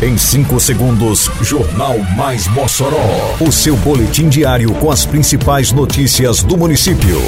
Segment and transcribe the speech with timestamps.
[0.00, 3.34] Em 5 segundos, Jornal Mais Mossoró.
[3.40, 7.20] O seu boletim diário com as principais notícias do município.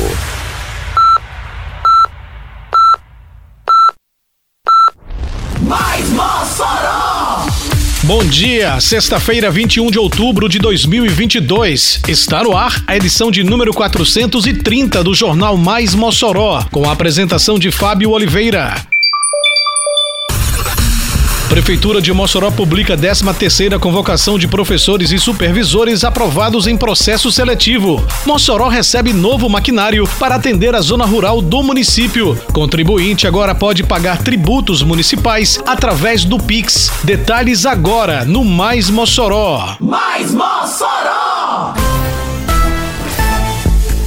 [5.62, 7.46] Mais Mossoró!
[8.04, 12.02] Bom dia, sexta-feira, 21 de outubro de 2022.
[12.06, 17.58] Está no ar a edição de número 430 do Jornal Mais Mossoró, com a apresentação
[17.58, 18.89] de Fábio Oliveira.
[21.50, 28.06] Prefeitura de Mossoró publica 13ª convocação de professores e supervisores aprovados em processo seletivo.
[28.24, 32.40] Mossoró recebe novo maquinário para atender a zona rural do município.
[32.52, 36.88] Contribuinte agora pode pagar tributos municipais através do Pix.
[37.02, 39.76] Detalhes agora no Mais Mossoró.
[39.80, 41.74] Mais Mossoró!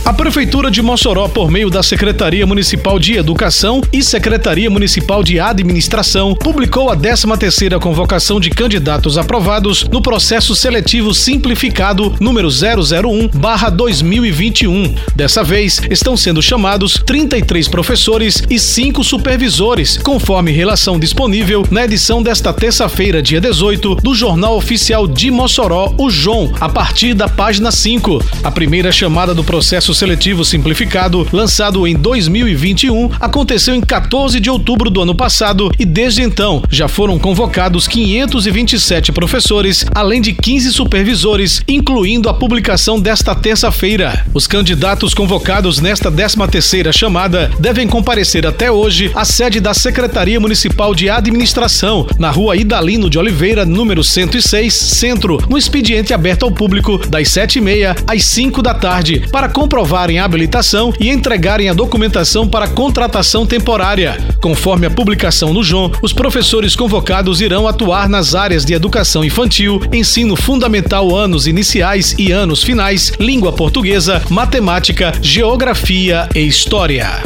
[0.06, 5.40] A Prefeitura de Mossoró, por meio da Secretaria Municipal de Educação e Secretaria Municipal de
[5.40, 14.94] Administração, publicou a 13ª convocação de candidatos aprovados no processo seletivo simplificado número 001/2021.
[15.16, 22.22] Dessa vez, estão sendo chamados 33 professores e 5 supervisores, conforme relação disponível na edição
[22.22, 27.72] desta terça-feira, dia 18, do Jornal Oficial de Mossoró, o João, a partir da página
[27.72, 28.22] 5.
[28.44, 34.90] A primeira chamada do processo seletivo simplificado, lançado em 2021, aconteceu em 14 de outubro
[34.90, 41.62] do ano passado e desde então já foram convocados 527 professores, além de 15 supervisores,
[41.68, 44.26] incluindo a publicação desta terça-feira.
[44.34, 50.96] Os candidatos convocados nesta 13ª chamada devem comparecer até hoje à sede da Secretaria Municipal
[50.96, 56.98] de Administração, na Rua Idalino de Oliveira, número 106, Centro, no expediente aberto ao público
[57.08, 62.48] das 7h30 às 5 da tarde, para comprovar comprovarem a habilitação e entregarem a documentação
[62.48, 64.18] para contratação temporária.
[64.42, 69.82] Conforme a publicação no João, os professores convocados irão atuar nas áreas de educação infantil,
[69.92, 77.22] ensino fundamental anos iniciais e anos finais, língua portuguesa, matemática, geografia e história.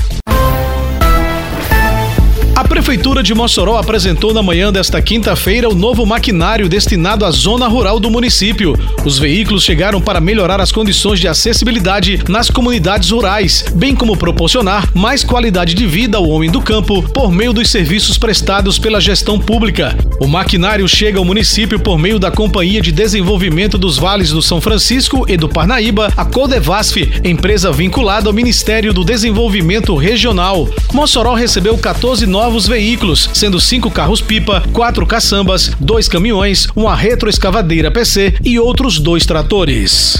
[2.58, 7.68] A Prefeitura de Mossoró apresentou na manhã desta quinta-feira o novo maquinário destinado à zona
[7.68, 8.78] rural do município.
[9.06, 14.90] Os veículos chegaram para melhorar as condições de acessibilidade nas comunidades rurais, bem como proporcionar
[14.94, 19.40] mais qualidade de vida ao homem do campo por meio dos serviços prestados pela gestão
[19.40, 19.98] pública.
[20.20, 24.60] O maquinário chega ao município por meio da Companhia de Desenvolvimento dos Vales do São
[24.60, 30.68] Francisco e do Parnaíba, a Codevasf, empresa vinculada ao Ministério do Desenvolvimento Regional.
[30.92, 32.68] Mossoró recebeu 14 novos novos
[33.08, 40.18] veículos, sendo cinco carros-pipa, quatro caçambas, dois caminhões, uma retroescavadeira PC e outros dois tratores.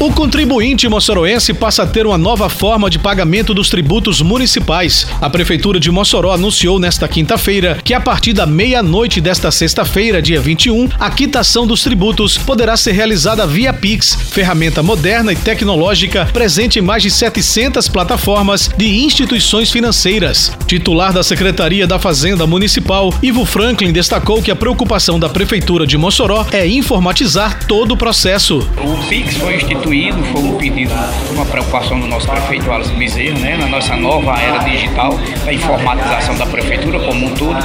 [0.00, 5.08] O contribuinte moçoroense passa a ter uma nova forma de pagamento dos tributos municipais.
[5.20, 10.40] A Prefeitura de Mossoró anunciou nesta quinta-feira que, a partir da meia-noite desta sexta-feira, dia
[10.40, 16.78] 21, a quitação dos tributos poderá ser realizada via Pix, ferramenta moderna e tecnológica presente
[16.78, 20.52] em mais de 700 plataformas de instituições financeiras.
[20.68, 25.98] Titular da Secretaria da Fazenda Municipal, Ivo Franklin destacou que a preocupação da Prefeitura de
[25.98, 28.58] Mossoró é informatizar todo o processo.
[28.80, 30.92] O Pix foi instituído instituído, foi um pedido,
[31.32, 36.36] uma preocupação do nosso prefeito Alisson Bezerra, né, na nossa nova era digital, da informatização
[36.36, 37.56] da prefeitura como um todo.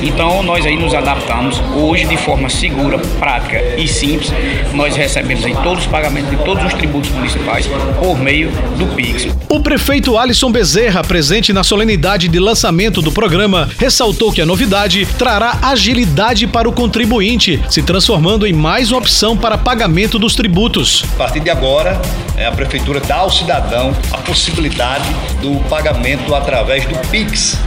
[0.00, 4.32] Então nós aí nos adaptamos hoje de forma segura, prática e simples.
[4.72, 9.26] Nós recebemos aí todos os pagamentos de todos os tributos municipais por meio do Pix.
[9.48, 15.04] O prefeito Alisson Bezerra, presente na solenidade de lançamento do programa, ressaltou que a novidade
[15.18, 21.04] trará agilidade para o contribuinte, se transformando em mais uma opção para pagamento dos tributos.
[21.14, 22.00] A partir de agora
[22.46, 25.08] a prefeitura dá ao cidadão a possibilidade
[25.40, 27.58] do pagamento através do Pix.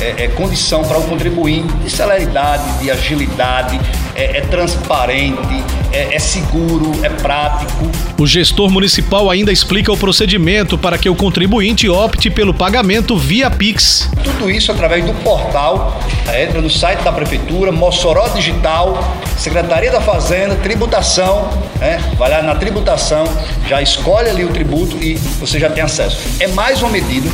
[0.00, 3.80] É, é condição para o contribuinte de celeridade, de agilidade,
[4.14, 5.62] é, é transparente,
[5.92, 7.90] é, é seguro, é prático.
[8.18, 13.50] O gestor municipal ainda explica o procedimento para que o contribuinte opte pelo pagamento via
[13.50, 14.08] Pix.
[14.22, 18.98] Tudo isso através do portal, é, entra no site da prefeitura, Mossoró Digital,
[19.36, 21.50] Secretaria da Fazenda, tributação,
[21.80, 23.24] é, vai lá na tributação,
[23.68, 26.18] já escolhe ali o tributo e você já tem acesso.
[26.38, 27.28] É mais uma medida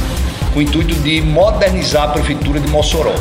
[0.53, 3.15] com o intuito de modernizar a prefeitura de Mossoró.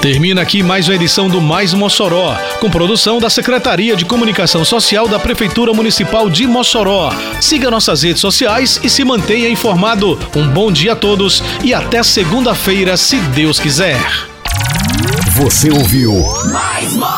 [0.00, 5.08] Termina aqui mais uma edição do Mais Mossoró, com produção da Secretaria de Comunicação Social
[5.08, 7.12] da Prefeitura Municipal de Mossoró.
[7.40, 10.18] Siga nossas redes sociais e se mantenha informado.
[10.36, 14.00] Um bom dia a todos e até segunda-feira, se Deus quiser.
[15.32, 16.12] Você ouviu
[16.52, 17.17] Mais Mossoró!